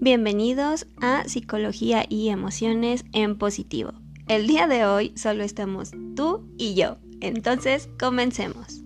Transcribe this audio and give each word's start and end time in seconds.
Bienvenidos 0.00 0.86
a 1.02 1.24
Psicología 1.26 2.06
y 2.08 2.28
Emociones 2.28 3.04
en 3.12 3.36
Positivo. 3.36 3.94
El 4.28 4.46
día 4.46 4.68
de 4.68 4.86
hoy 4.86 5.12
solo 5.16 5.42
estamos 5.42 5.90
tú 6.14 6.48
y 6.56 6.76
yo, 6.76 6.98
entonces 7.20 7.88
comencemos. 7.98 8.84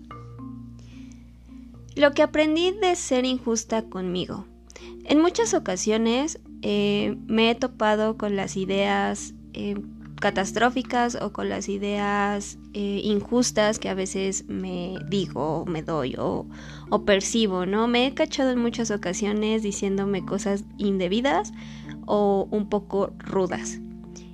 Lo 1.95 2.13
que 2.13 2.23
aprendí 2.23 2.71
de 2.71 2.95
ser 2.95 3.25
injusta 3.25 3.83
conmigo. 3.83 4.47
En 5.05 5.21
muchas 5.21 5.53
ocasiones 5.53 6.39
eh, 6.63 7.15
me 7.27 7.51
he 7.51 7.55
topado 7.55 8.17
con 8.17 8.35
las 8.35 8.57
ideas 8.57 9.35
eh, 9.53 9.75
catastróficas 10.23 11.15
o 11.15 11.33
con 11.33 11.49
las 11.49 11.67
ideas 11.67 12.57
eh, 12.73 13.01
injustas 13.03 13.77
que 13.77 13.89
a 13.89 13.93
veces 13.93 14.45
me 14.47 14.95
digo, 15.09 15.65
me 15.67 15.81
doy 15.81 16.15
o, 16.17 16.47
percibo, 17.05 17.65
¿no? 17.65 17.89
Me 17.89 18.07
he 18.07 18.13
cachado 18.13 18.51
en 18.51 18.59
muchas 18.59 18.89
ocasiones 18.89 19.63
diciéndome 19.63 20.23
cosas 20.23 20.63
indebidas 20.77 21.51
o 22.05 22.47
un 22.51 22.69
poco 22.69 23.11
rudas. 23.19 23.79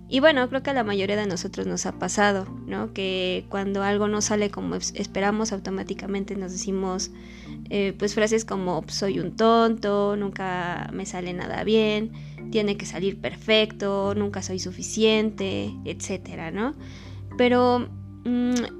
Y 0.07 0.19
bueno, 0.19 0.47
creo 0.49 0.61
que 0.61 0.69
a 0.69 0.73
la 0.75 0.83
mayoría 0.83 1.15
de 1.15 1.25
nosotros 1.25 1.65
nos 1.65 1.87
ha 1.87 1.93
pasado, 1.93 2.45
¿no? 2.67 2.93
Que 2.93 3.47
cuando 3.49 3.81
algo 3.81 4.07
no 4.07 4.21
sale 4.21 4.51
como 4.51 4.75
esperamos, 4.75 5.51
automáticamente 5.51 6.35
nos 6.35 6.51
decimos, 6.51 7.09
eh, 7.71 7.95
pues 7.97 8.13
frases 8.13 8.45
como 8.45 8.83
soy 8.89 9.19
un 9.19 9.35
tonto, 9.35 10.15
nunca 10.15 10.91
me 10.93 11.07
sale 11.07 11.33
nada 11.33 11.63
bien, 11.63 12.11
tiene 12.51 12.77
que 12.77 12.85
salir 12.85 13.19
perfecto, 13.19 14.13
nunca 14.15 14.41
soy 14.41 14.59
suficiente, 14.59 15.73
etcétera, 15.85 16.51
¿no? 16.51 16.75
Pero 17.37 17.87
mm, 18.25 18.79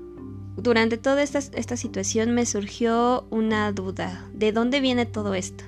durante 0.57 0.97
toda 0.97 1.23
esta, 1.23 1.77
situación 1.77 2.33
me 2.33 2.45
surgió 2.45 3.25
una 3.29 3.71
duda, 3.71 4.27
¿de 4.33 4.51
dónde 4.51 4.81
viene 4.81 5.05
todo 5.05 5.33
esto? 5.33 5.63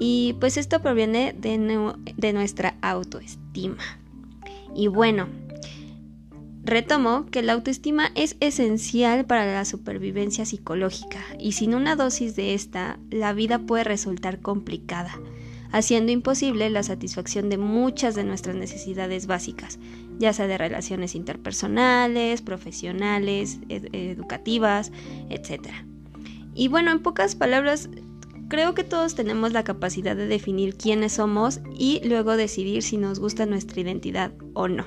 Y 0.00 0.36
pues 0.40 0.56
esto 0.56 0.80
proviene 0.80 1.34
de, 1.36 1.92
de 2.16 2.32
nuestra 2.32 2.76
autoestima. 2.80 3.82
Y 4.74 4.86
bueno, 4.86 5.26
retomo 6.62 7.26
que 7.26 7.42
la 7.42 7.54
autoestima 7.54 8.10
es 8.14 8.36
esencial 8.40 9.24
para 9.24 9.46
la 9.52 9.64
supervivencia 9.64 10.46
psicológica 10.46 11.20
y 11.38 11.52
sin 11.52 11.74
una 11.74 11.96
dosis 11.96 12.36
de 12.36 12.54
esta, 12.54 12.98
la 13.10 13.32
vida 13.32 13.58
puede 13.58 13.84
resultar 13.84 14.40
complicada, 14.40 15.18
haciendo 15.72 16.12
imposible 16.12 16.70
la 16.70 16.82
satisfacción 16.82 17.48
de 17.48 17.58
muchas 17.58 18.14
de 18.14 18.24
nuestras 18.24 18.56
necesidades 18.56 19.26
básicas, 19.26 19.78
ya 20.18 20.32
sea 20.32 20.46
de 20.46 20.58
relaciones 20.58 21.14
interpersonales, 21.14 22.42
profesionales, 22.42 23.58
educativas, 23.68 24.92
etc. 25.30 25.68
Y 26.54 26.68
bueno, 26.68 26.90
en 26.90 27.00
pocas 27.00 27.34
palabras, 27.34 27.88
Creo 28.48 28.74
que 28.74 28.82
todos 28.82 29.14
tenemos 29.14 29.52
la 29.52 29.62
capacidad 29.62 30.16
de 30.16 30.26
definir 30.26 30.74
quiénes 30.74 31.12
somos 31.12 31.60
y 31.78 32.00
luego 32.08 32.34
decidir 32.34 32.82
si 32.82 32.96
nos 32.96 33.20
gusta 33.20 33.44
nuestra 33.44 33.80
identidad 33.82 34.32
o 34.54 34.68
no. 34.68 34.86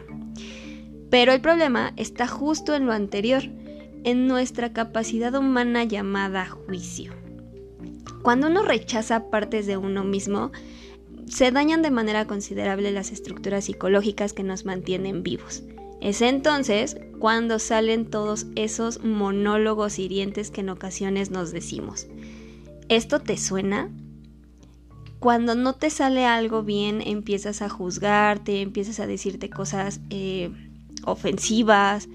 Pero 1.12 1.32
el 1.32 1.42
problema 1.42 1.94
está 1.96 2.26
justo 2.26 2.74
en 2.74 2.88
lo 2.88 2.92
anterior, 2.92 3.44
en 4.04 4.28
nuestra 4.28 4.74
capacidad 4.74 5.36
humana 5.36 5.84
llamada 5.84 6.48
juicio. 6.48 7.21
Cuando 8.22 8.48
uno 8.48 8.64
rechaza 8.64 9.30
partes 9.30 9.66
de 9.66 9.78
uno 9.78 10.04
mismo, 10.04 10.52
se 11.28 11.52
dañan 11.52 11.82
de 11.82 11.92
manera 11.92 12.28
considerable 12.28 12.92
las 12.92 13.12
estructuras 13.12 13.66
psicológicas 13.66 14.34
que 14.34 14.44
nos 14.44 14.66
mantienen 14.66 15.24
vivos. 15.24 15.64
Es 16.02 16.22
entonces 16.22 16.98
cuando 17.20 17.60
salen 17.60 18.10
todos 18.10 18.48
esos 18.56 19.04
monólogos 19.04 20.00
hirientes 20.00 20.52
que 20.52 20.62
en 20.62 20.70
ocasiones 20.70 21.32
nos 21.32 21.52
decimos. 21.52 22.08
¿Esto 22.90 23.20
te 23.20 23.38
suena? 23.38 23.90
Cuando 25.20 25.54
no 25.54 25.74
te 25.74 25.92
sale 25.92 26.26
algo 26.26 26.64
bien, 26.64 27.02
empiezas 27.02 27.62
a 27.62 27.70
juzgarte, 27.70 28.62
empiezas 28.62 29.00
a 29.00 29.06
decirte 29.06 29.50
cosas 29.52 30.02
eh, 30.10 30.52
ofensivas, 31.06 32.10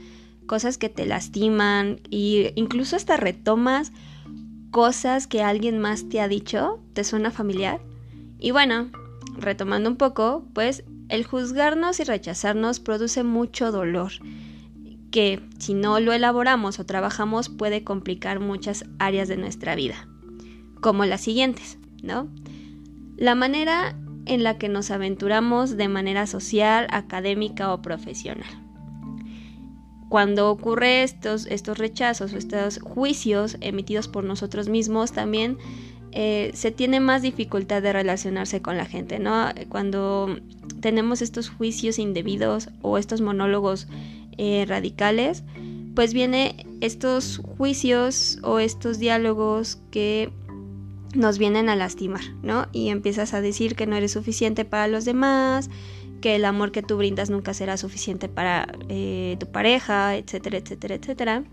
cosas 0.47 0.76
que 0.76 0.88
te 0.88 1.06
lastiman 1.06 2.00
e 2.10 2.53
incluso 2.56 2.97
hasta 2.97 3.16
retomas 3.16 3.92
cosas 4.71 5.27
que 5.27 5.43
alguien 5.43 5.78
más 5.78 6.09
te 6.09 6.21
ha 6.21 6.28
dicho. 6.28 6.81
¿Te 6.93 7.04
suena 7.04 7.31
familiar? 7.31 7.81
Y 8.38 8.50
bueno, 8.50 8.91
retomando 9.38 9.91
un 9.91 9.97
poco, 9.97 10.44
pues 10.53 10.84
el 11.09 11.25
juzgarnos 11.25 12.00
y 12.00 12.04
rechazarnos 12.04 12.81
produce 12.81 13.22
mucho 13.22 13.72
dolor 13.72 14.12
que 15.10 15.41
si 15.59 15.72
no 15.72 16.00
lo 16.00 16.12
elaboramos 16.12 16.78
o 16.78 16.87
trabajamos 16.87 17.49
puede 17.49 17.84
complicar 17.84 18.41
muchas 18.41 18.84
áreas 18.99 19.28
de 19.28 19.37
nuestra 19.37 19.75
vida 19.75 20.09
como 20.81 21.04
las 21.04 21.22
siguientes, 21.22 21.78
¿no? 22.03 22.28
La 23.16 23.34
manera 23.34 23.97
en 24.27 24.43
la 24.43 24.59
que 24.59 24.69
nos 24.69 24.91
aventuramos 24.91 25.77
de 25.77 25.88
manera 25.88 26.27
social, 26.27 26.87
académica 26.91 27.72
o 27.72 27.81
profesional. 27.81 28.66
Cuando 30.08 30.50
ocurre 30.50 31.02
estos, 31.02 31.46
estos 31.46 31.78
rechazos 31.78 32.32
o 32.32 32.36
estos 32.36 32.78
juicios 32.78 33.56
emitidos 33.60 34.08
por 34.08 34.24
nosotros 34.24 34.68
mismos, 34.68 35.12
también 35.12 35.58
eh, 36.12 36.50
se 36.54 36.70
tiene 36.70 37.00
más 37.00 37.22
dificultad 37.22 37.82
de 37.82 37.92
relacionarse 37.92 38.62
con 38.62 38.76
la 38.76 38.86
gente, 38.86 39.18
¿no? 39.18 39.48
Cuando 39.68 40.38
tenemos 40.80 41.22
estos 41.22 41.50
juicios 41.50 41.98
indebidos 41.98 42.70
o 42.82 42.98
estos 42.98 43.20
monólogos 43.20 43.88
eh, 44.38 44.64
radicales, 44.66 45.42
pues 45.94 46.14
viene 46.14 46.66
estos 46.80 47.38
juicios 47.58 48.38
o 48.42 48.58
estos 48.60 48.98
diálogos 48.98 49.78
que 49.90 50.30
nos 51.14 51.38
vienen 51.38 51.68
a 51.68 51.76
lastimar, 51.76 52.22
¿no? 52.42 52.66
Y 52.72 52.88
empiezas 52.88 53.34
a 53.34 53.40
decir 53.40 53.74
que 53.74 53.86
no 53.86 53.96
eres 53.96 54.12
suficiente 54.12 54.64
para 54.64 54.88
los 54.88 55.04
demás, 55.04 55.70
que 56.26 56.34
el 56.34 56.44
amor 56.44 56.72
que 56.72 56.82
tú 56.82 56.97
brindas 56.97 57.31
nunca 57.31 57.54
será 57.54 57.76
suficiente 57.76 58.28
para 58.28 58.66
eh, 58.88 59.37
tu 59.38 59.47
pareja, 59.47 60.16
etcétera, 60.16 60.59
etcétera, 60.59 60.97
etcétera. 60.97 61.44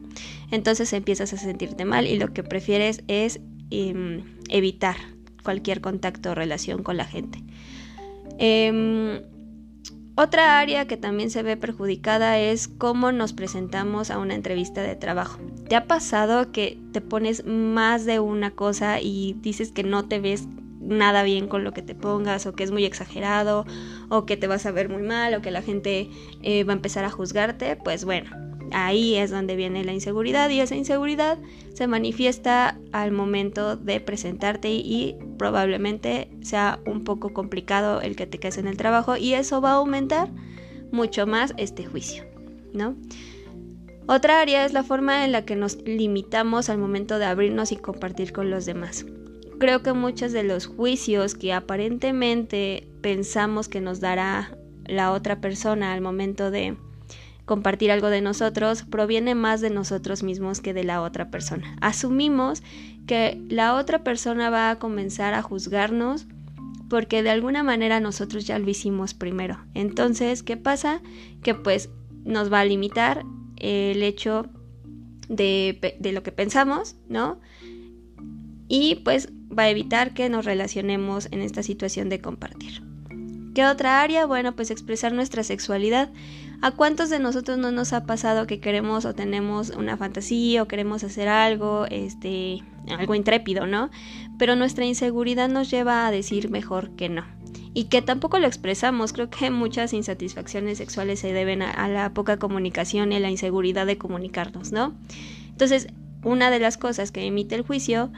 Entonces 0.49 0.91
empiezas 0.93 1.31
a 1.31 1.37
sentirte 1.37 1.85
mal 1.85 2.07
y 2.07 2.17
lo 2.17 2.33
que 2.33 2.41
prefieres 2.41 3.03
es 3.07 3.39
em, 3.69 4.23
evitar 4.49 4.95
cualquier 5.43 5.79
contacto 5.79 6.31
o 6.31 6.33
relación 6.33 6.81
con 6.81 6.97
la 6.97 7.05
gente. 7.05 7.43
Em, 8.39 9.21
otra 10.15 10.57
área 10.59 10.87
que 10.87 10.97
también 10.97 11.29
se 11.29 11.43
ve 11.43 11.55
perjudicada 11.55 12.39
es 12.39 12.67
cómo 12.67 13.11
nos 13.11 13.31
presentamos 13.31 14.09
a 14.09 14.17
una 14.17 14.33
entrevista 14.33 14.81
de 14.81 14.95
trabajo. 14.95 15.39
¿Te 15.69 15.75
ha 15.75 15.85
pasado 15.85 16.51
que 16.51 16.79
te 16.93 16.99
pones 16.99 17.45
más 17.45 18.05
de 18.05 18.19
una 18.19 18.49
cosa 18.49 18.99
y 18.99 19.35
dices 19.39 19.71
que 19.71 19.83
no 19.83 20.07
te 20.07 20.19
ves 20.19 20.47
nada 20.85 21.23
bien 21.23 21.47
con 21.47 21.63
lo 21.63 21.71
que 21.71 21.81
te 21.81 21.95
pongas 21.95 22.45
o 22.45 22.53
que 22.53 22.63
es 22.63 22.71
muy 22.71 22.85
exagerado 22.85 23.65
o 24.09 24.25
que 24.25 24.37
te 24.37 24.47
vas 24.47 24.65
a 24.65 24.71
ver 24.71 24.89
muy 24.89 25.01
mal 25.01 25.33
o 25.33 25.41
que 25.41 25.51
la 25.51 25.61
gente 25.61 26.09
eh, 26.41 26.63
va 26.63 26.73
a 26.73 26.75
empezar 26.75 27.05
a 27.05 27.09
juzgarte? 27.09 27.75
Pues 27.77 28.05
bueno, 28.05 28.29
ahí 28.71 29.15
es 29.15 29.31
donde 29.31 29.55
viene 29.55 29.83
la 29.83 29.93
inseguridad 29.93 30.49
y 30.49 30.59
esa 30.59 30.75
inseguridad 30.75 31.37
se 31.73 31.87
manifiesta 31.87 32.77
al 32.91 33.11
momento 33.11 33.75
de 33.75 33.99
presentarte 33.99 34.71
y 34.71 35.15
probablemente 35.37 36.29
sea 36.41 36.79
un 36.85 37.03
poco 37.03 37.33
complicado 37.33 38.01
el 38.01 38.15
que 38.15 38.27
te 38.27 38.39
quedes 38.39 38.57
en 38.57 38.67
el 38.67 38.77
trabajo 38.77 39.17
y 39.17 39.33
eso 39.33 39.61
va 39.61 39.71
a 39.71 39.75
aumentar 39.75 40.29
mucho 40.91 41.25
más 41.25 41.53
este 41.57 41.85
juicio, 41.85 42.23
¿no? 42.73 42.95
Otra 44.05 44.41
área 44.41 44.65
es 44.65 44.73
la 44.73 44.83
forma 44.83 45.23
en 45.23 45.31
la 45.31 45.45
que 45.45 45.55
nos 45.55 45.81
limitamos 45.83 46.69
al 46.69 46.77
momento 46.77 47.19
de 47.19 47.25
abrirnos 47.25 47.71
y 47.71 47.77
compartir 47.77 48.33
con 48.33 48.49
los 48.49 48.65
demás. 48.65 49.05
Creo 49.59 49.81
que 49.83 49.93
muchos 49.93 50.31
de 50.31 50.43
los 50.43 50.65
juicios 50.65 51.35
que 51.35 51.53
aparentemente 51.53 52.87
pensamos 53.01 53.67
que 53.67 53.81
nos 53.81 53.99
dará 53.99 54.57
la 54.85 55.11
otra 55.11 55.39
persona 55.39 55.93
al 55.93 56.01
momento 56.01 56.51
de 56.51 56.77
compartir 57.45 57.91
algo 57.91 58.09
de 58.09 58.21
nosotros 58.21 58.83
proviene 58.83 59.35
más 59.35 59.61
de 59.61 59.69
nosotros 59.69 60.23
mismos 60.23 60.61
que 60.61 60.73
de 60.73 60.83
la 60.83 61.01
otra 61.01 61.29
persona. 61.29 61.75
Asumimos 61.81 62.63
que 63.05 63.41
la 63.49 63.75
otra 63.75 64.03
persona 64.03 64.49
va 64.49 64.69
a 64.69 64.79
comenzar 64.79 65.33
a 65.33 65.41
juzgarnos 65.41 66.25
porque 66.89 67.23
de 67.23 67.31
alguna 67.31 67.63
manera 67.63 67.99
nosotros 67.99 68.45
ya 68.45 68.59
lo 68.59 68.69
hicimos 68.69 69.13
primero. 69.13 69.57
Entonces, 69.73 70.43
¿qué 70.43 70.57
pasa? 70.57 71.01
Que 71.41 71.55
pues 71.55 71.89
nos 72.23 72.51
va 72.51 72.61
a 72.61 72.65
limitar 72.65 73.25
el 73.57 74.03
hecho 74.03 74.47
de, 75.27 75.97
de 75.99 76.11
lo 76.11 76.23
que 76.23 76.31
pensamos, 76.31 76.95
¿no? 77.09 77.39
Y 78.67 78.95
pues 79.03 79.29
va 79.53 79.63
a 79.63 79.69
evitar 79.69 80.13
que 80.13 80.29
nos 80.29 80.45
relacionemos 80.45 81.27
en 81.31 81.41
esta 81.41 81.63
situación 81.63 82.09
de 82.09 82.21
compartir. 82.21 82.83
¿Qué 83.53 83.65
otra 83.65 84.01
área? 84.01 84.25
Bueno, 84.25 84.55
pues 84.55 84.71
expresar 84.71 85.13
nuestra 85.13 85.43
sexualidad. 85.43 86.09
¿A 86.63 86.71
cuántos 86.71 87.09
de 87.09 87.19
nosotros 87.19 87.57
no 87.57 87.71
nos 87.71 87.93
ha 87.93 88.05
pasado 88.05 88.47
que 88.47 88.59
queremos 88.59 89.05
o 89.05 89.13
tenemos 89.13 89.69
una 89.69 89.97
fantasía 89.97 90.63
o 90.63 90.67
queremos 90.67 91.03
hacer 91.03 91.27
algo, 91.27 91.85
este, 91.89 92.63
algo 92.97 93.13
intrépido, 93.15 93.67
¿no? 93.67 93.91
Pero 94.39 94.55
nuestra 94.55 94.85
inseguridad 94.85 95.49
nos 95.49 95.69
lleva 95.69 96.07
a 96.07 96.11
decir 96.11 96.49
mejor 96.49 96.95
que 96.95 97.09
no. 97.09 97.25
Y 97.75 97.85
que 97.85 98.01
tampoco 98.01 98.39
lo 98.39 98.47
expresamos. 98.47 99.13
Creo 99.13 99.29
que 99.29 99.51
muchas 99.51 99.93
insatisfacciones 99.93 100.77
sexuales 100.79 101.19
se 101.19 101.33
deben 101.33 101.61
a, 101.61 101.87
la 101.89 102.13
poca 102.13 102.37
comunicación 102.37 103.11
y 103.11 103.19
la 103.19 103.29
inseguridad 103.29 103.85
de 103.85 103.97
comunicarnos, 103.97 104.71
¿no? 104.71 104.95
Entonces, 105.49 105.87
una 106.23 106.49
de 106.49 106.59
las 106.59 106.77
cosas 106.77 107.11
que 107.11 107.25
emite 107.25 107.55
el 107.55 107.61
juicio 107.61 108.11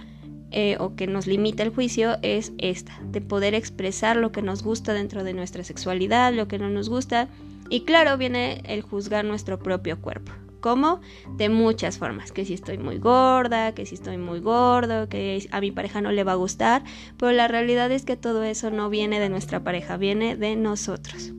eh, 0.51 0.77
o 0.79 0.95
que 0.95 1.07
nos 1.07 1.27
limita 1.27 1.63
el 1.63 1.69
juicio 1.69 2.17
es 2.21 2.53
esta, 2.57 2.97
de 3.03 3.21
poder 3.21 3.55
expresar 3.55 4.15
lo 4.15 4.31
que 4.31 4.41
nos 4.41 4.63
gusta 4.63 4.93
dentro 4.93 5.23
de 5.23 5.33
nuestra 5.33 5.63
sexualidad, 5.63 6.33
lo 6.33 6.47
que 6.47 6.59
no 6.59 6.69
nos 6.69 6.89
gusta. 6.89 7.27
Y 7.69 7.81
claro, 7.81 8.17
viene 8.17 8.61
el 8.65 8.81
juzgar 8.81 9.25
nuestro 9.25 9.59
propio 9.59 9.99
cuerpo. 9.99 10.31
¿Cómo? 10.61 10.99
De 11.37 11.49
muchas 11.49 11.97
formas. 11.97 12.31
Que 12.31 12.45
si 12.45 12.53
estoy 12.53 12.77
muy 12.77 12.97
gorda, 12.97 13.73
que 13.73 13.85
si 13.85 13.95
estoy 13.95 14.17
muy 14.17 14.39
gordo, 14.39 15.09
que 15.09 15.47
a 15.51 15.61
mi 15.61 15.71
pareja 15.71 16.01
no 16.01 16.11
le 16.11 16.23
va 16.23 16.31
a 16.31 16.35
gustar. 16.35 16.83
Pero 17.17 17.31
la 17.31 17.47
realidad 17.47 17.91
es 17.91 18.03
que 18.03 18.17
todo 18.17 18.43
eso 18.43 18.71
no 18.71 18.89
viene 18.89 19.19
de 19.19 19.29
nuestra 19.29 19.63
pareja, 19.63 19.97
viene 19.97 20.35
de 20.35 20.55
nosotros. 20.55 21.33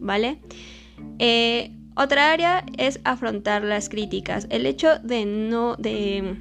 ¿Vale? 0.00 0.40
Eh, 1.18 1.70
otra 1.94 2.32
área 2.32 2.64
es 2.76 3.00
afrontar 3.04 3.62
las 3.62 3.88
críticas. 3.88 4.46
El 4.50 4.66
hecho 4.66 4.98
de 4.98 5.26
no, 5.26 5.76
de 5.76 6.36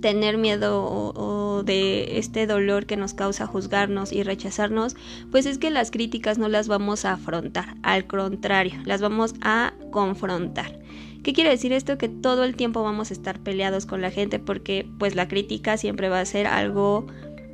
tener 0.00 0.38
miedo 0.38 0.84
o, 0.84 1.62
de 1.64 2.18
este 2.18 2.46
dolor 2.46 2.86
que 2.86 2.96
nos 2.96 3.14
causa 3.14 3.46
juzgarnos 3.46 4.12
y 4.12 4.22
rechazarnos, 4.22 4.94
pues 5.30 5.44
es 5.44 5.58
que 5.58 5.70
las 5.70 5.90
críticas 5.90 6.38
no 6.38 6.48
las 6.48 6.68
vamos 6.68 7.04
a 7.04 7.12
afrontar, 7.14 7.76
al 7.82 8.06
contrario, 8.06 8.80
las 8.84 9.00
vamos 9.00 9.34
a 9.40 9.74
confrontar. 9.90 10.78
¿Qué 11.22 11.32
quiere 11.32 11.50
decir 11.50 11.72
esto? 11.72 11.98
Que 11.98 12.08
todo 12.08 12.44
el 12.44 12.54
tiempo 12.54 12.82
vamos 12.82 13.10
a 13.10 13.14
estar 13.14 13.40
peleados 13.40 13.86
con 13.86 14.00
la 14.00 14.10
gente 14.10 14.38
porque 14.38 14.88
pues 14.98 15.16
la 15.16 15.26
crítica 15.26 15.76
siempre 15.76 16.08
va 16.08 16.20
a 16.20 16.24
ser 16.24 16.46
algo 16.46 17.06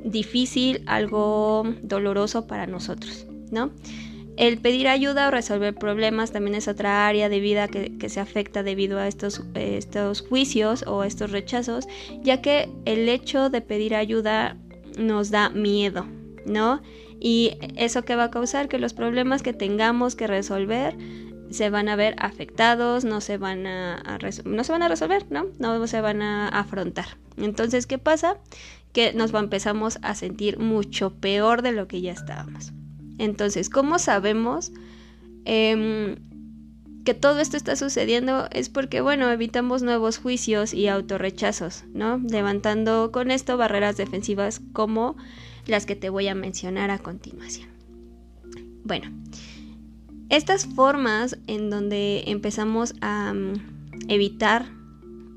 difícil, 0.03 0.83
algo 0.85 1.63
doloroso 1.81 2.45
para 2.45 2.67
nosotros, 2.67 3.25
¿no? 3.51 3.71
El 4.37 4.57
pedir 4.57 4.87
ayuda 4.87 5.27
o 5.27 5.31
resolver 5.31 5.73
problemas 5.73 6.31
también 6.31 6.55
es 6.55 6.67
otra 6.67 7.07
área 7.07 7.29
de 7.29 7.39
vida 7.39 7.67
que, 7.69 8.09
se 8.09 8.19
afecta 8.19 8.63
debido 8.63 8.99
a 8.99 9.07
estos, 9.07 9.43
estos 9.55 10.21
juicios 10.21 10.83
o 10.87 11.03
estos 11.03 11.31
rechazos, 11.31 11.87
ya 12.21 12.41
que 12.41 12.69
el 12.85 13.07
hecho 13.07 13.49
de 13.49 13.61
pedir 13.61 13.95
ayuda 13.95 14.57
nos 14.97 15.31
da 15.31 15.49
miedo, 15.49 16.05
¿no? 16.45 16.81
Y 17.19 17.57
eso 17.77 18.03
que 18.03 18.15
va 18.15 18.25
a 18.25 18.31
causar 18.31 18.67
que 18.67 18.77
los 18.77 18.93
problemas 18.93 19.41
que 19.41 19.53
tengamos 19.53 20.15
que 20.15 20.27
resolver 20.27 20.95
se 21.49 21.69
van 21.69 21.87
a 21.87 21.95
ver 21.95 22.15
afectados, 22.17 23.05
no 23.05 23.21
se 23.21 23.37
van 23.37 23.65
a, 23.67 24.19
no 24.43 24.63
se 24.63 24.71
van 24.71 24.83
a 24.83 24.87
resolver, 24.89 25.25
¿no? 25.29 25.45
No 25.59 25.87
se 25.87 26.01
van 26.01 26.21
a 26.21 26.49
afrontar. 26.49 27.17
Entonces, 27.37 27.87
¿qué 27.87 27.97
pasa? 27.97 28.37
Que 28.91 29.13
nos 29.13 29.33
empezamos 29.33 29.97
a 30.01 30.13
sentir 30.15 30.59
mucho 30.59 31.11
peor 31.13 31.61
de 31.61 31.71
lo 31.71 31.87
que 31.87 32.01
ya 32.01 32.11
estábamos. 32.11 32.73
Entonces, 33.17 33.69
¿cómo 33.69 33.99
sabemos 33.99 34.71
em, 35.45 36.15
que 37.03 37.13
todo 37.13 37.39
esto 37.39 37.57
está 37.57 37.75
sucediendo? 37.75 38.47
Es 38.51 38.69
porque, 38.69 39.01
bueno, 39.01 39.29
evitamos 39.31 39.83
nuevos 39.83 40.17
juicios 40.17 40.73
y 40.73 40.87
autorrechazos, 40.87 41.83
¿no? 41.93 42.17
Levantando 42.17 43.11
con 43.11 43.31
esto 43.31 43.57
barreras 43.57 43.97
defensivas 43.97 44.61
como 44.73 45.15
las 45.67 45.85
que 45.85 45.95
te 45.95 46.09
voy 46.09 46.27
a 46.27 46.35
mencionar 46.35 46.91
a 46.91 46.99
continuación. 46.99 47.69
Bueno, 48.83 49.11
estas 50.29 50.65
formas 50.65 51.37
en 51.47 51.69
donde 51.69 52.23
empezamos 52.27 52.93
a 53.01 53.33
mm, 53.33 53.53
evitar, 54.09 54.67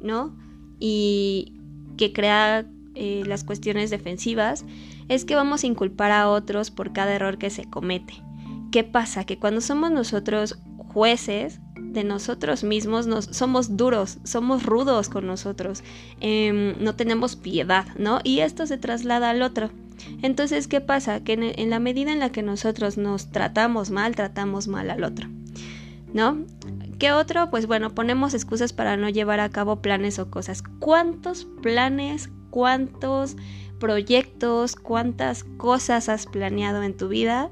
¿no? 0.03 0.37
Y 0.81 1.55
que 1.97 2.13
crea 2.13 2.67
eh, 2.95 3.23
las 3.27 3.45
cuestiones 3.45 3.91
defensivas 3.91 4.65
es 5.09 5.25
que 5.25 5.35
vamos 5.35 5.65
a 5.65 5.67
inculpar 5.67 6.13
a 6.13 6.29
otros 6.29 6.71
por 6.71 6.93
cada 6.93 7.15
error 7.15 7.39
que 7.39 7.51
se 7.51 7.65
comete. 7.65 8.23
¿Qué 8.71 8.85
pasa? 8.85 9.25
Que 9.25 9.39
cuando 9.39 9.61
somos 9.61 9.91
nosotros 9.91 10.59
jueces 10.77 11.61
de 11.77 12.05
nosotros 12.05 12.65
mismos, 12.65 13.07
nos, 13.07 13.25
somos 13.27 13.77
duros, 13.77 14.19
somos 14.25 14.65
rudos 14.65 15.09
con 15.09 15.27
nosotros, 15.27 15.83
em, 16.21 16.75
no 16.83 16.95
tenemos 16.95 17.37
piedad, 17.37 17.87
¿no? 17.97 18.21
Y 18.25 18.41
esto 18.41 18.67
se 18.67 18.79
traslada 18.79 19.31
al 19.31 19.43
otro. 19.43 19.71
Entonces, 20.23 20.69
¿qué 20.69 20.81
pasa? 20.81 21.25
Que 21.25 21.55
en, 21.57 21.71
la 21.71 21.81
medida 21.81 22.13
en 22.13 22.21
la 22.21 22.31
que 22.31 22.43
nosotros 22.43 22.99
nos 22.99 23.31
tratamos 23.31 23.91
mal, 23.91 24.15
tratamos 24.15 24.69
mal 24.69 24.91
al 24.91 25.03
otro, 25.03 25.29
¿no? 26.13 26.45
¿Qué 26.99 27.13
otro? 27.13 27.51
Pues 27.51 27.67
bueno, 27.67 27.95
ponemos 27.95 28.35
excusas 28.35 28.73
para 28.73 28.97
no 28.97 29.09
llevar 29.09 29.41
a 29.41 29.49
cabo 29.49 29.81
planes 29.81 30.19
o 30.19 30.31
cosas. 30.31 30.63
¿Cuántos 30.81 31.47
planes, 31.63 32.31
cuántos 32.51 33.37
proyectos, 33.79 34.77
cuántas 34.77 35.45
cosas 35.45 36.09
has 36.09 36.27
planeado 36.27 36.83
en 36.83 36.97
tu 36.97 37.09
vida 37.09 37.51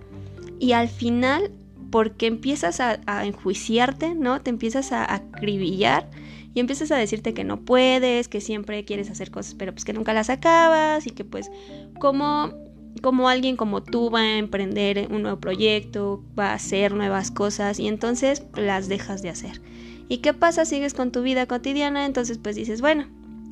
y 0.59 0.73
al 0.73 0.89
final, 0.89 1.51
porque 1.91 2.27
empiezas 2.27 2.81
a, 2.81 2.99
enjuiciarte, 3.25 4.15
¿no? 4.15 4.41
Te 4.41 4.51
empiezas 4.51 4.93
a 4.93 5.13
acribillar 5.13 6.11
y 6.55 6.61
empiezas 6.61 6.91
a 6.91 6.97
decirte 6.97 7.35
que 7.35 7.45
no 7.45 7.61
puedes, 7.61 8.29
que 8.29 8.41
siempre 8.41 8.85
quieres 8.85 9.11
hacer 9.11 9.31
cosas, 9.31 9.55
pero 9.55 9.73
pues 9.73 9.85
que 9.85 9.93
nunca 9.93 10.13
las 10.13 10.31
acabas 10.31 11.07
y 11.07 11.11
que 11.11 11.25
pues 11.25 11.51
como 11.99 12.55
como 13.03 13.29
alguien 13.29 13.57
como 13.57 13.83
tú 13.83 14.11
va 14.11 14.21
a 14.21 14.39
emprender 14.39 15.09
un 15.11 15.23
nuevo 15.23 15.39
proyecto, 15.39 16.25
va 16.39 16.53
a 16.53 16.55
hacer 16.55 16.95
nuevas 16.95 17.31
cosas 17.31 17.79
y 17.79 17.89
entonces 17.89 18.43
las 18.55 18.89
dejas 18.89 19.21
de 19.21 19.29
hacer. 19.29 19.61
¿Y 20.09 20.19
qué 20.19 20.33
pasa? 20.33 20.65
Sigues 20.65 20.95
con 20.95 21.13
tu 21.13 21.23
vida 21.23 21.47
cotidiana, 21.47 22.07
entonces 22.07 22.39
pues 22.39 22.57
dices, 22.57 22.81
bueno, 22.81 23.07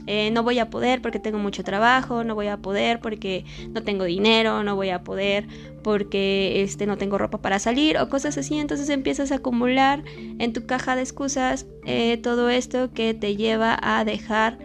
eh, 0.06 0.30
no 0.30 0.42
voy 0.42 0.58
a 0.58 0.70
poder 0.70 1.00
porque 1.00 1.18
tengo 1.18 1.38
mucho 1.38 1.64
trabajo, 1.64 2.24
no 2.24 2.34
voy 2.34 2.48
a 2.48 2.58
poder 2.58 3.00
porque 3.00 3.44
no 3.70 3.82
tengo 3.82 4.04
dinero, 4.04 4.62
no 4.62 4.76
voy 4.76 4.90
a 4.90 5.02
poder 5.02 5.46
porque 5.82 6.62
este, 6.62 6.86
no 6.86 6.96
tengo 6.96 7.18
ropa 7.18 7.40
para 7.40 7.58
salir 7.58 7.98
o 7.98 8.08
cosas 8.08 8.36
así. 8.38 8.58
Entonces 8.58 8.88
empiezas 8.88 9.32
a 9.32 9.36
acumular 9.36 10.04
en 10.38 10.52
tu 10.52 10.66
caja 10.66 10.96
de 10.96 11.02
excusas 11.02 11.66
eh, 11.86 12.18
todo 12.18 12.50
esto 12.50 12.92
que 12.92 13.14
te 13.14 13.36
lleva 13.36 13.78
a 13.80 14.04
dejar 14.04 14.58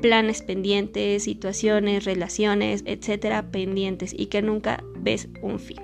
planes 0.00 0.42
pendientes, 0.42 1.24
situaciones, 1.24 2.04
relaciones, 2.04 2.82
etcétera, 2.86 3.50
pendientes 3.50 4.14
y 4.16 4.26
que 4.26 4.42
nunca 4.42 4.82
ves 4.96 5.28
un 5.42 5.58
fin. 5.58 5.80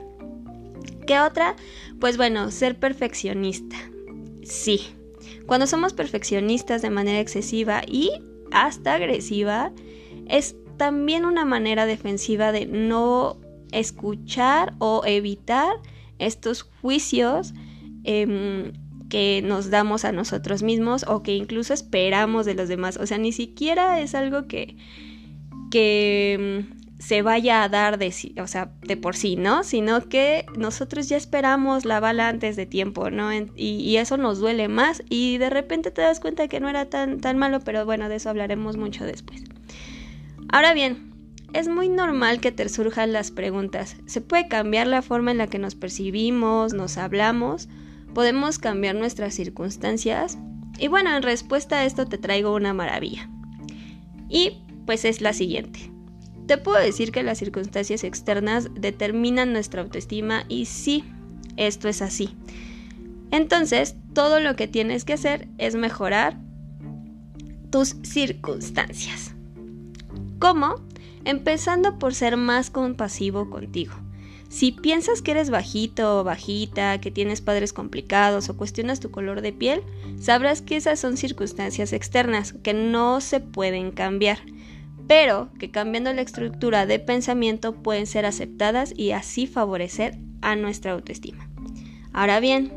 ¿Qué 1.06 1.20
otra? 1.20 1.54
Pues 2.00 2.16
bueno, 2.16 2.50
ser 2.50 2.78
perfeccionista. 2.78 3.76
Sí. 4.42 4.80
Cuando 5.46 5.66
somos 5.66 5.92
perfeccionistas 5.92 6.82
de 6.82 6.90
manera 6.90 7.20
excesiva 7.20 7.82
y 7.86 8.10
hasta 8.52 8.94
agresiva, 8.94 9.72
es 10.28 10.56
también 10.76 11.24
una 11.24 11.44
manera 11.44 11.86
defensiva 11.86 12.52
de 12.52 12.66
no 12.66 13.38
escuchar 13.72 14.74
o 14.78 15.02
evitar 15.06 15.74
estos 16.18 16.62
juicios 16.62 17.54
em, 18.04 18.72
que 19.08 19.42
nos 19.42 19.70
damos 19.70 20.04
a 20.04 20.12
nosotros 20.12 20.62
mismos 20.62 21.04
o 21.08 21.22
que 21.22 21.34
incluso 21.34 21.72
esperamos 21.74 22.46
de 22.46 22.54
los 22.54 22.68
demás. 22.68 22.96
O 22.96 23.06
sea, 23.06 23.18
ni 23.18 23.32
siquiera 23.32 24.00
es 24.00 24.14
algo 24.14 24.46
que, 24.46 24.76
que 25.70 26.34
em, 26.34 26.85
se 26.98 27.22
vaya 27.22 27.62
a 27.62 27.68
dar 27.68 27.98
de, 27.98 28.12
o 28.40 28.46
sea, 28.46 28.72
de 28.82 28.96
por 28.96 29.16
sí, 29.16 29.36
¿no? 29.36 29.64
Sino 29.64 30.08
que 30.08 30.46
nosotros 30.56 31.08
ya 31.08 31.16
esperamos 31.16 31.84
la 31.84 32.00
bala 32.00 32.28
antes 32.28 32.56
de 32.56 32.64
tiempo, 32.64 33.10
¿no? 33.10 33.30
Y, 33.54 33.96
eso 33.96 34.16
nos 34.16 34.38
duele 34.38 34.68
más 34.68 35.02
y 35.08 35.38
de 35.38 35.50
repente 35.50 35.90
te 35.90 36.02
das 36.02 36.20
cuenta 36.20 36.48
que 36.48 36.60
no 36.60 36.68
era 36.68 36.86
tan, 36.86 37.20
tan 37.20 37.38
malo, 37.38 37.60
pero 37.60 37.84
bueno, 37.84 38.08
de 38.08 38.16
eso 38.16 38.30
hablaremos 38.30 38.76
mucho 38.76 39.04
después. 39.04 39.42
Ahora 40.48 40.74
bien, 40.74 41.12
es 41.52 41.68
muy 41.68 41.88
normal 41.88 42.40
que 42.40 42.52
te 42.52 42.68
surjan 42.68 43.12
las 43.12 43.30
preguntas. 43.30 43.96
¿Se 44.06 44.20
puede 44.20 44.48
cambiar 44.48 44.86
la 44.86 45.02
forma 45.02 45.30
en 45.30 45.38
la 45.38 45.46
que 45.46 45.58
nos 45.58 45.74
percibimos, 45.74 46.72
nos 46.72 46.98
hablamos? 46.98 47.68
¿Podemos 48.14 48.58
cambiar 48.58 48.94
nuestras 48.94 49.34
circunstancias? 49.34 50.38
Y 50.78 50.88
bueno, 50.88 51.14
en 51.16 51.22
respuesta 51.22 51.78
a 51.78 51.84
esto 51.84 52.06
te 52.06 52.18
traigo 52.18 52.54
una 52.54 52.74
maravilla. 52.74 53.28
Y 54.28 54.58
pues 54.84 55.04
es 55.04 55.20
la 55.20 55.32
siguiente. 55.32 55.95
Te 56.46 56.58
puedo 56.58 56.78
decir 56.78 57.10
que 57.10 57.22
las 57.22 57.38
circunstancias 57.38 58.04
externas 58.04 58.68
determinan 58.74 59.52
nuestra 59.52 59.82
autoestima 59.82 60.44
y 60.48 60.66
sí, 60.66 61.04
esto 61.56 61.88
es 61.88 62.02
así. 62.02 62.36
Entonces, 63.32 63.96
todo 64.14 64.38
lo 64.38 64.54
que 64.54 64.68
tienes 64.68 65.04
que 65.04 65.14
hacer 65.14 65.48
es 65.58 65.74
mejorar 65.74 66.38
tus 67.70 67.96
circunstancias. 68.02 69.34
¿Cómo? 70.38 70.76
Empezando 71.24 71.98
por 71.98 72.14
ser 72.14 72.36
más 72.36 72.70
compasivo 72.70 73.50
contigo. 73.50 73.94
Si 74.48 74.70
piensas 74.70 75.22
que 75.22 75.32
eres 75.32 75.50
bajito 75.50 76.20
o 76.20 76.24
bajita, 76.24 77.00
que 77.00 77.10
tienes 77.10 77.40
padres 77.40 77.72
complicados 77.72 78.48
o 78.48 78.56
cuestionas 78.56 79.00
tu 79.00 79.10
color 79.10 79.40
de 79.40 79.52
piel, 79.52 79.82
sabrás 80.20 80.62
que 80.62 80.76
esas 80.76 81.00
son 81.00 81.16
circunstancias 81.16 81.92
externas 81.92 82.54
que 82.62 82.72
no 82.72 83.20
se 83.20 83.40
pueden 83.40 83.90
cambiar 83.90 84.38
pero 85.06 85.50
que 85.58 85.70
cambiando 85.70 86.12
la 86.12 86.22
estructura 86.22 86.86
de 86.86 86.98
pensamiento 86.98 87.74
pueden 87.74 88.06
ser 88.06 88.26
aceptadas 88.26 88.92
y 88.96 89.12
así 89.12 89.46
favorecer 89.46 90.18
a 90.42 90.56
nuestra 90.56 90.92
autoestima. 90.92 91.48
Ahora 92.12 92.40
bien, 92.40 92.72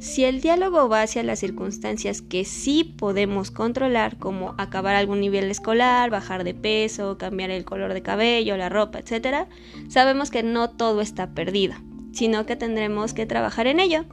si 0.00 0.24
el 0.24 0.40
diálogo 0.40 0.88
va 0.88 1.02
hacia 1.02 1.22
las 1.22 1.38
circunstancias 1.38 2.22
que 2.22 2.44
sí 2.44 2.82
podemos 2.82 3.52
controlar, 3.52 4.18
como 4.18 4.54
acabar 4.58 4.96
algún 4.96 5.20
nivel 5.20 5.50
escolar, 5.50 6.10
bajar 6.10 6.42
de 6.42 6.54
peso, 6.54 7.18
cambiar 7.18 7.50
el 7.50 7.64
color 7.64 7.94
de 7.94 8.02
cabello, 8.02 8.56
la 8.56 8.68
ropa, 8.68 8.98
etc., 8.98 9.46
sabemos 9.88 10.30
que 10.30 10.42
no 10.42 10.70
todo 10.70 11.00
está 11.00 11.30
perdido, 11.34 11.74
sino 12.12 12.46
que 12.46 12.56
tendremos 12.56 13.14
que 13.14 13.26
trabajar 13.26 13.68
en 13.68 13.78
ello. 13.78 14.04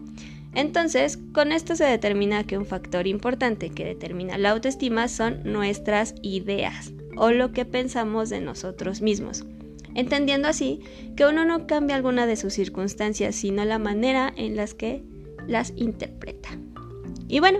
Entonces, 0.53 1.17
con 1.33 1.51
esto 1.51 1.75
se 1.75 1.85
determina 1.85 2.43
que 2.43 2.57
un 2.57 2.65
factor 2.65 3.07
importante 3.07 3.69
que 3.71 3.85
determina 3.85 4.37
la 4.37 4.51
autoestima 4.51 5.07
son 5.07 5.41
nuestras 5.43 6.13
ideas 6.21 6.91
o 7.19 7.31
lo 7.31 7.51
que 7.51 7.65
pensamos 7.65 8.29
de 8.29 8.39
nosotros 8.39 9.01
mismos, 9.01 9.45
entendiendo 9.93 10.47
así 10.47 10.79
que 11.17 11.25
uno 11.25 11.43
no 11.43 11.67
cambia 11.67 11.97
alguna 11.97 12.25
de 12.25 12.37
sus 12.37 12.53
circunstancias, 12.53 13.35
sino 13.35 13.65
la 13.65 13.77
manera 13.77 14.33
en 14.35 14.55
las 14.55 14.73
que 14.73 15.03
las 15.45 15.73
interpreta. 15.75 16.57
Y 17.27 17.41
bueno, 17.41 17.59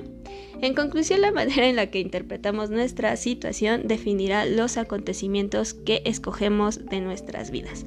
en 0.62 0.74
conclusión, 0.74 1.22
la 1.22 1.32
manera 1.32 1.68
en 1.68 1.76
la 1.76 1.92
que 1.92 2.00
interpretamos 2.00 2.70
nuestra 2.70 3.16
situación 3.18 3.88
definirá 3.88 4.46
los 4.46 4.78
acontecimientos 4.78 5.74
que 5.74 6.02
escogemos 6.06 6.86
de 6.86 7.02
nuestras 7.02 7.52
vidas, 7.52 7.86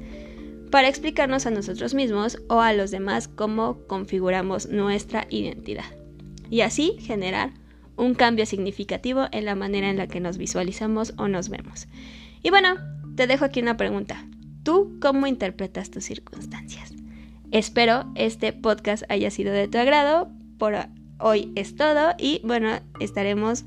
para 0.69 0.87
explicarnos 0.87 1.47
a 1.47 1.51
nosotros 1.51 1.95
mismos 1.95 2.37
o 2.49 2.61
a 2.61 2.73
los 2.73 2.91
demás 2.91 3.27
cómo 3.27 3.79
configuramos 3.87 4.69
nuestra 4.69 5.25
identidad, 5.29 5.85
y 6.51 6.61
así 6.61 6.97
generar 6.99 7.62
un 7.95 8.13
cambio 8.15 8.45
significativo 8.45 9.27
en 9.31 9.45
la 9.45 9.55
manera 9.55 9.89
en 9.89 9.97
la 9.97 10.07
que 10.07 10.19
nos 10.19 10.37
visualizamos 10.37 11.13
o 11.17 11.27
nos 11.27 11.49
vemos. 11.49 11.87
Y 12.41 12.49
bueno, 12.49 12.75
te 13.15 13.27
dejo 13.27 13.45
aquí 13.45 13.61
una 13.61 13.77
pregunta. 13.77 14.25
¿Tú 14.63 14.97
cómo 15.01 15.27
interpretas 15.27 15.91
tus 15.91 16.05
circunstancias? 16.05 16.93
Espero 17.51 18.11
este 18.15 18.53
podcast 18.53 19.03
haya 19.09 19.29
sido 19.29 19.53
de 19.53 19.67
tu 19.67 19.77
agrado. 19.77 20.31
Por 20.57 20.75
hoy 21.19 21.51
es 21.55 21.75
todo 21.75 22.13
y 22.17 22.41
bueno, 22.43 22.79
estaremos 22.99 23.65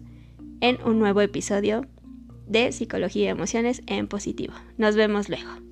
en 0.60 0.78
un 0.84 0.98
nuevo 0.98 1.20
episodio 1.20 1.86
de 2.46 2.72
Psicología 2.72 3.24
y 3.24 3.28
Emociones 3.28 3.82
en 3.86 4.08
Positivo. 4.08 4.54
Nos 4.78 4.96
vemos 4.96 5.28
luego. 5.28 5.65